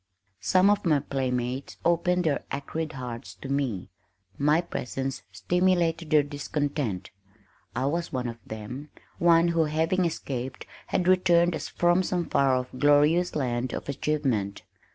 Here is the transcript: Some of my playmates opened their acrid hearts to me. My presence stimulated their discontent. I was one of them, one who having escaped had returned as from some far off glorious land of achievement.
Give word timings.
Some 0.39 0.71
of 0.71 0.83
my 0.83 0.99
playmates 0.99 1.77
opened 1.85 2.23
their 2.23 2.43
acrid 2.49 2.93
hearts 2.93 3.35
to 3.35 3.47
me. 3.49 3.91
My 4.35 4.59
presence 4.59 5.21
stimulated 5.31 6.09
their 6.09 6.23
discontent. 6.23 7.11
I 7.75 7.85
was 7.85 8.11
one 8.11 8.27
of 8.27 8.39
them, 8.43 8.89
one 9.19 9.49
who 9.49 9.65
having 9.65 10.05
escaped 10.05 10.65
had 10.87 11.07
returned 11.07 11.53
as 11.53 11.69
from 11.69 12.01
some 12.01 12.25
far 12.25 12.55
off 12.55 12.69
glorious 12.75 13.35
land 13.35 13.73
of 13.73 13.87
achievement. 13.87 14.63